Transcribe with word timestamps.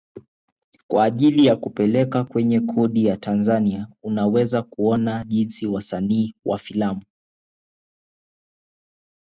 kwa 0.87 1.03
ajili 1.03 1.45
ya 1.45 1.55
kupeleka 1.55 2.23
kwenye 2.25 2.59
kodi 2.59 3.05
ya 3.05 3.17
Tanzania 3.17 3.87
Unaweza 4.03 4.63
kuona 4.63 5.23
jinsi 5.23 5.67
wasanii 5.67 6.35
wa 6.45 6.59
filamu 6.59 7.01